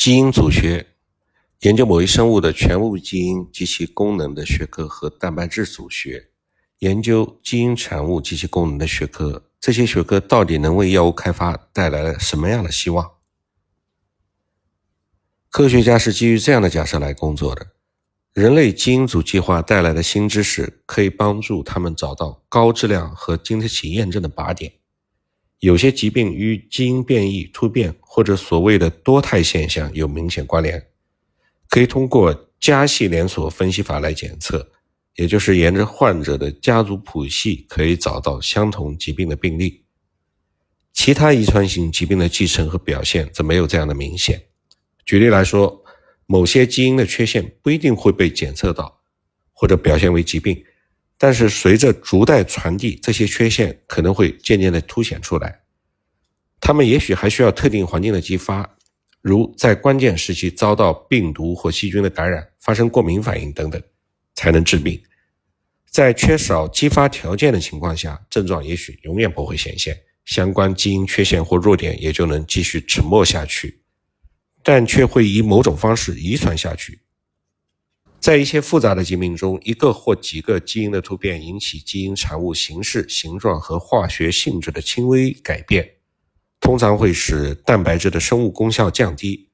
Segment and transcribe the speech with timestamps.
[0.00, 0.94] 基因组学
[1.58, 6.30] 研究某一生物的全部基因及其功能的学科和蛋白质组学
[6.78, 13.10] 研究基因产物及其功能的学科，这些学科到底能为药物开发带来了什么样的希望？
[15.50, 17.66] 科学家是基于这样的假设来工作的：
[18.32, 24.79] 人类基因组计划带来的新知识可以帮助他们找到高质量和经得起验证的靶点。
[25.60, 30.86] 有些疾病与基因变异、突变或者所谓的多态现象有明显关联，
[31.68, 34.70] 可以通过家系连锁分析法来检测，
[35.16, 39.84] 也就是沿着患者的家族谱系可以找到相同疾病的病例。
[40.94, 44.42] 其他遗传性疾病的继承和表现则没有这样的明显。
[45.04, 45.84] 举例来说，
[46.24, 49.00] 某些基因的缺陷不一定会被检测到，
[49.52, 50.64] 或者表现为疾病。
[51.22, 55.60] 但是随着逐代传递，这些缺陷可能会渐渐地凸显出来。
[56.58, 58.66] 他们也许还需要特定环境的激发，
[59.20, 63.82] 如在关键时期遭到病毒或细菌的感染，发生过敏反应等等，
[64.34, 64.98] 才能治病。
[65.90, 73.82] 在缺少激发条件的情况下，症状也许永远不会显现，相关基因缺陷或弱点也就能继续沉默下去，
[74.62, 76.98] 但却会以某种方式遗传下去。
[78.20, 85.88] 在一些复杂的疾病中，一个或几个基因的突变引起基因产物形式、形状和化学性质的轻微改变，
[86.60, 89.48] 通常会使蛋白质的生物功效降低，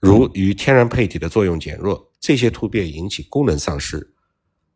[0.00, 2.10] 如与天然配体的作用减弱。
[2.18, 4.14] 这些突变引起功能丧失，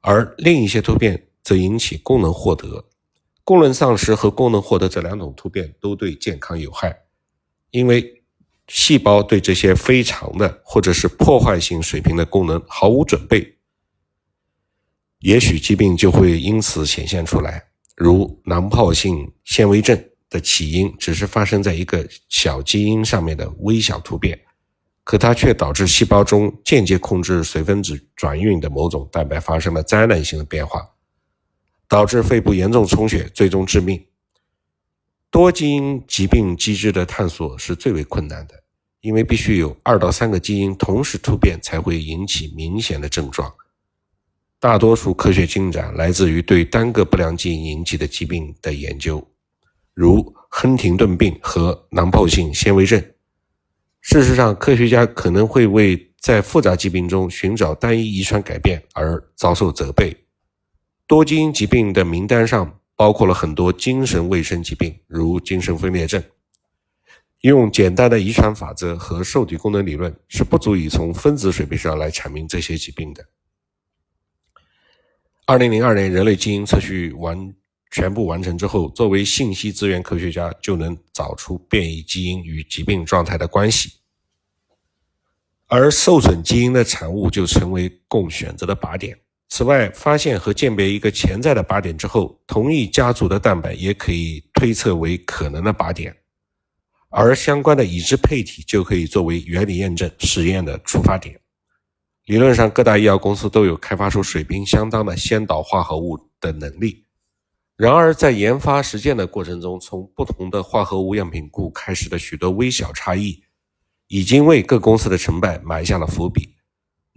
[0.00, 2.86] 而另一些突变则引起功能获得。
[3.44, 6.96] 功能丧失和功能获得这两种突变都对健康有害，
[7.70, 8.15] 因为。
[8.68, 13.56] 细胞对这些非常的或者是破坏性水平的功能毫无准备，
[15.20, 17.62] 也许疾病就会因此显现出来。
[17.94, 24.38] 如囊泡性纤维症的起因只是发生在一个小基因上面的微小突变，
[25.04, 30.84] 可它却导致细胞中间接控制水分子转运的某种蛋白发生了灾难性的变化，
[31.88, 34.04] 导致肺部严重充血，最终致命。
[35.36, 38.54] 多基因疾病机制的探索是最为困难的，
[39.02, 43.52] 因为必须有二到三个基因同时突变才会引起明显的症状。
[44.58, 49.22] 大多数科学进展来自于对单个不良基因引起的疾病的研究，
[49.92, 52.98] 如亨廷顿病和囊泡性纤维症。
[54.00, 60.16] 事实上，科学家可能会为在复杂疾病中寻找单一遗传改变而遭受责备。
[61.06, 62.78] 多基因疾病的名单上。
[62.96, 66.22] 包括了很多精神卫生疾病，如精神分裂症。
[67.42, 73.24] 用简单的遗传法则和受体功能理论是不足以从分子水平上来阐明这些疾病的。
[75.44, 77.54] 二零零二年，人类基因测序完
[77.92, 83.92] 全部完成之后，作为信息资源科学家就能找出变异基因与疾病状态的关系，
[85.68, 89.16] 而受损基因的产物就成为供选择的靶点。
[89.48, 96.14] 此外，发现和鉴别一个潜在的靶点之后，同一家族的蛋白也可以推测为可能的靶点，
[97.10, 101.40] 而相关的已知配体就可以作为原理验证实验的出发点。
[102.24, 107.04] 理论上，各大医药公司都有开发出水平相当的先导化合物的能力。
[107.76, 113.44] 然而，在研发实践的过程中，从不同的化合物样品库开始的许多微小差异，
[114.08, 116.55] 已经为各公司的成败埋下了伏笔。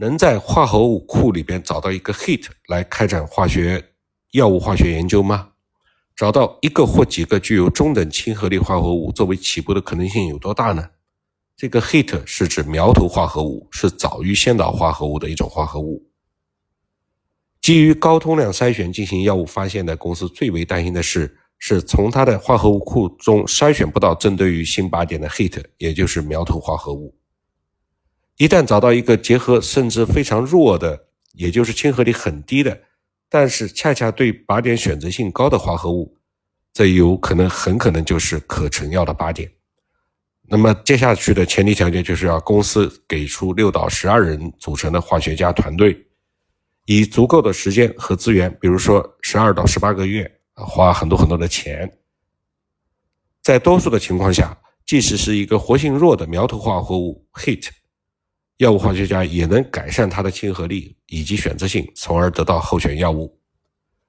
[0.00, 3.84] 能在化合物库里边找到一个 hit 来开展化学
[4.30, 5.48] 药物化学研究吗？
[6.14, 10.90] 找到一个或几个具有中等亲和力化合物作为起步的可能性有多大呢？
[11.56, 16.06] 这个 hit 是指苗头化合物，是早于先导化合物的一种化合物。
[17.60, 27.17] 基于高通量筛选进行药物发现的公司最为担心的是，是从它的化合物库中筛选不到针对于新靶点的 hit，也就是苗头化合物。
[28.38, 32.80] 一旦找到一个结合甚至非常弱的，也就是亲和力很低的，
[33.28, 36.16] 但是恰恰对靶点选择性高的化合物，
[36.72, 39.50] 这有可能很可能就是可成药的靶点。
[40.50, 46.06] 那么接下去的前提条件就是要公司给出六到十二人组成的化学家团队，
[46.86, 51.92] 以足够的时间和资源，比如说十二到十八个月，花很多很多的钱。
[53.42, 57.68] 在多数的情况下，即使是一个活性弱的苗头化合物 hit。
[58.58, 63.32] 药物化学家也能改善它的亲和力以及选择性，从而得到候选药物。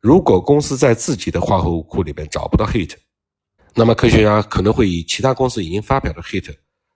[0.00, 2.94] 如果公司在自己的化合物库里边找不到 hit，
[3.74, 6.54] 那么科学家可能会以其他公司已经发表的 hit，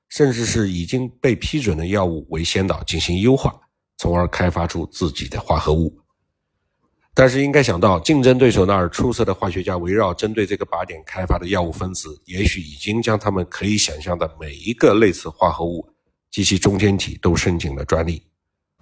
[0.09, 3.55] 甚至是已经被批准的药物为先导进行优化，
[3.99, 5.95] 从而开发出自己的化合物。
[7.13, 15.87] 但是应该想到，竞争对手那儿出色的化学家围绕针对这个靶点开发的药物分子，也许已经将他们可以想象的每一个类似化合物。
[16.35, 18.21] 及其中间体都申请了专利。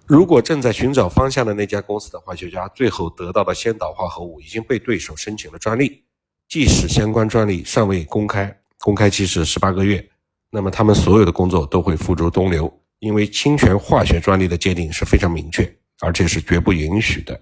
[0.07, 6.03] 如果正在寻找方向的那家公司的化学家最后得到的先导化合物已经被对手申请了专利，
[6.47, 10.03] 即使相关专利尚未公开，公开期是十八个月，
[10.49, 17.39] 那么他们所有的工作都会付诸东流，因为侵权化学专利的界定是非常明确，而且是绝不允许的。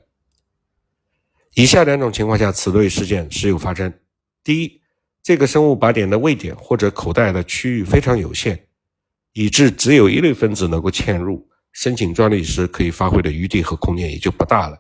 [1.56, 3.94] 以下两种情况下，此类事件时有发生：
[4.44, 4.82] 第一，
[5.24, 8.68] 这个生物靶点的位点或者口袋的区域非常有限，
[9.34, 11.48] 以致只有一类分子能够嵌入。
[11.74, 14.78] 申请专利时可以发挥的余地和空间也就不大了，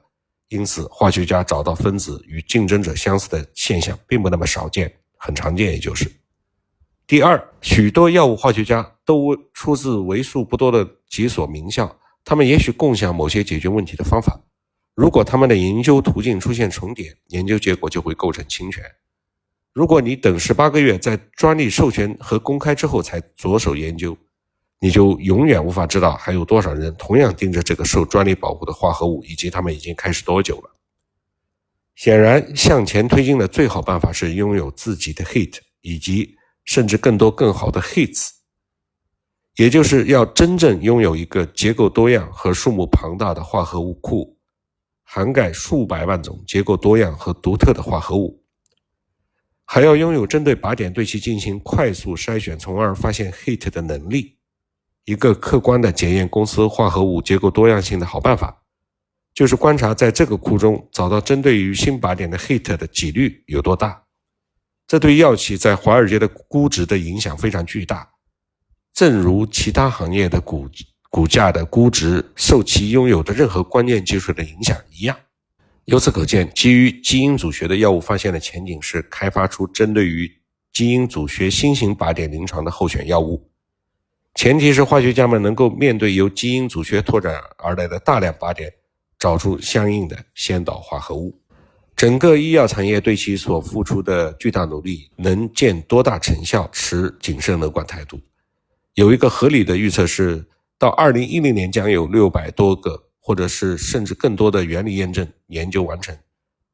[0.49, 5.71] 因此化学家找到分子与竞争者相似的现象并不那么少见，很常见。
[5.71, 6.11] 也就是，
[7.07, 14.37] 第二，许多药物化学家都出自为数不多的几所名校，他们也许共享某些解决问题的方法。
[14.93, 18.83] 如果他们的研究途径出现重叠，研究结果就会构成侵权。
[19.71, 24.17] 如果你等十八个月，在专利授权和公开之后才着手研究，
[24.83, 30.75] 你就永远无法知道还有多少人同样盯着这个受专利保护的化合物，以及他们已经开始多久了。
[31.93, 36.35] 显然，向前推进的最好办法是拥有自己的 hit，以及
[36.65, 38.29] 甚至更多更好的 hits，
[39.57, 44.35] 也就是要真正拥有一个结构多样和数目庞大的化合物库，
[45.03, 48.43] 涵盖数百万种结构多样和独特的化合物，
[49.65, 54.39] 还要拥有针对靶点对其进行快速筛选，从而发现 hit 的能力。
[55.05, 58.63] 一个客观的检验公司化合物结构多样性的好办法，
[59.33, 64.03] 就是观察在这个库中找到针对于新靶点的 hit 的几率有多大。
[64.87, 68.09] 这对药企在华尔街的估值的影响非常巨大，
[68.93, 70.69] 正如其他行业的股
[71.09, 75.17] 股价的估值受其拥有的任何关键技术的影响一样。
[75.85, 80.31] 由此可见，基于基因组学的药物发现的前景是开发出针对于
[80.71, 83.50] 基因组学新型靶点临床的候选药物。
[84.35, 88.73] 前提是化学家们能够面对由基因组学拓展而来的大量靶点，
[89.19, 91.37] 找出相应的先导化合物。
[91.95, 98.19] 整个医药产业对其所付出的巨大努力能见多大成效，持谨慎乐观态度。
[98.95, 100.43] 有一个合理的预测是，
[100.79, 106.17] 到2010年将有600多个，或者是甚至更多的原理验证研究完成，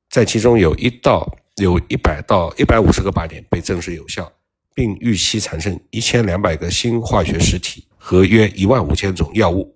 [0.09, 4.31] 在其中有一到有一百到一百五十个靶点被证实有效。
[4.77, 9.75] 并预期产生一千两百个新化学实体和约一万五千种药物。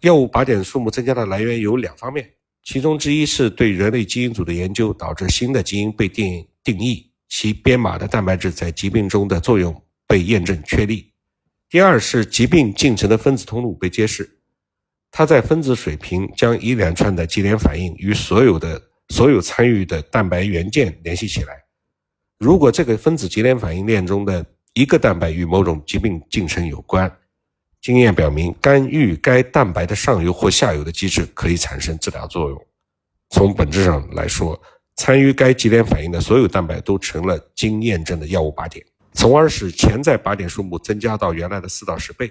[0.00, 2.26] 药物靶点数目增加的来源有两方面，
[2.64, 11.12] 其中之一是对人类基因组的研究导致新的基因被定定义，其编码的蛋白质在疾病中的作用被验证确立；
[11.68, 14.38] 第二是疾病进程的分子通路被揭示，
[15.10, 18.80] 它在分子水平将一连串的级联反应与所有的
[19.10, 21.67] 所有参与的蛋白元件联系起来。
[22.38, 27.12] 如果这个分子级联反应链中的一个蛋白与某种疾病进程有关，
[27.80, 32.66] 经验表明，干预该蛋白的上游或下游的机制可以产生治疗作用。
[33.30, 34.60] 从本质上来说，
[34.94, 42.30] 参与该级联反应的所有蛋白都成了经验证的药物靶点，从而使潜在靶点数目增加到原来的四到十倍。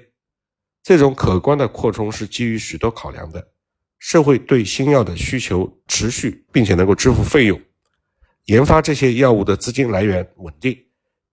[0.84, 3.46] 这种可观的扩充是基于许多考量的：
[4.00, 7.60] 社会对新药的需求持续，并且能够支付费用。
[8.48, 10.78] 研发这些药物的资金来源稳定，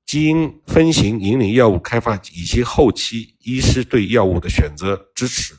[0.04, 5.54] 基因分型引领药物开发以及后期医师对药物的选择支持，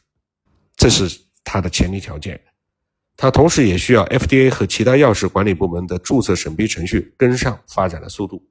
[0.76, 2.40] 这是它的前提条件。
[3.16, 8.46] 它同时也需要 FDA 和其他药事管理部门的注册审批程序跟上发展的速度，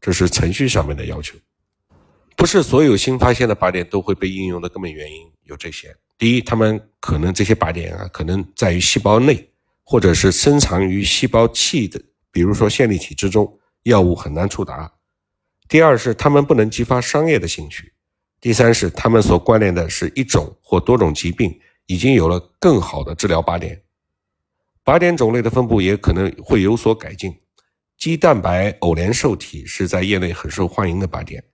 [0.00, 1.38] 这是程序上面的要求。
[2.36, 9.48] 不是所有新发现的靶点都会被应用的根本原因有这些：第一，他们可能这些靶点啊，可能在于细胞内，
[9.84, 12.02] 或者是深藏于细胞器的。
[12.32, 14.90] 比如说线粒体之中，药物很难触达。
[15.68, 17.92] 第二是它们不能激发商业的兴趣。
[18.40, 23.80] 第三是它们所关联的是一种或多种疾病，已经有了更好的治疗靶点。
[24.84, 27.32] 靶点种类的分布也可能会有所改进。
[27.96, 31.44] 肌蛋白偶联受体是在业内很受欢迎的靶点，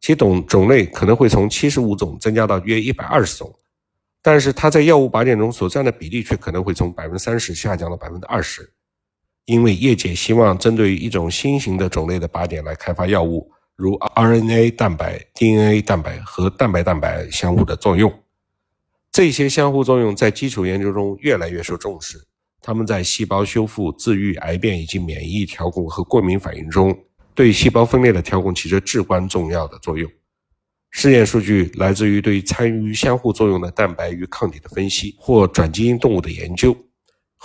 [0.00, 3.56] 其种种类可能会从七十五种增加到约一百二十种，
[4.20, 8.68] 但是它在药物靶点中所占的比例却可能会从百分之三十下降到百分之二十。
[9.46, 18.12] 因为业界希望针对于一种新型的种类的靶点来开发药物，如 RNA 蛋白、DNA 蛋白和蛋白蛋白相互的作用。
[19.10, 22.18] 这些相互作用在基础研究中越来越受重视。
[22.62, 26.96] 它们在细胞修复、自愈、癌变以及免疫调控和过敏反应中，
[27.34, 30.08] 对细胞分裂的调控起着至关重要的作用。
[30.92, 36.76] 试验数据来自于对参与相互作用的蛋白与抗体的分析，或转基因动物的研究。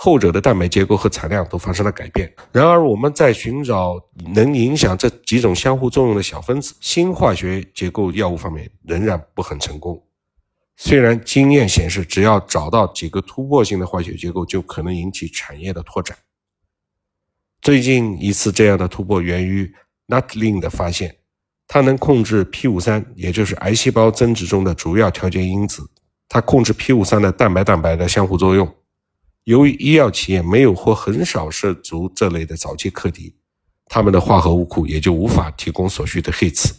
[0.00, 2.32] 后者的蛋白结构和产量都发生了改变。
[2.52, 4.00] 然而，我们在寻找
[4.32, 10.00] 能影响这几种相互作用的小分子新化学结构药物方面仍然不很成功。
[10.76, 16.16] 虽然经验显示，只要找到几个突破性的化学结构，就可能引起产业的拓展。
[17.60, 19.74] 最近一次这样的突破源于
[20.06, 21.16] Nutlin 的发现，
[21.66, 25.90] 它能控制 P53，也就是癌细胞增殖中的主要调节因子。
[26.28, 28.72] 它控制 P53 的蛋白蛋白的相互作用。
[29.48, 33.34] 由于医药企业没有或很少涉足这类的早期课题，
[33.86, 36.72] 他们的化合物库也就无法提供所需的 hits。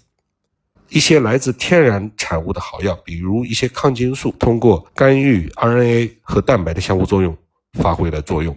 [0.87, 7.35] 一些来自天然产物的好药，比如一些抗菌素，通过干预 RNA 和蛋白的相互作用
[7.73, 8.55] 发挥了作用。